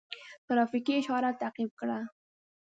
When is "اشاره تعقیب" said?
0.99-1.71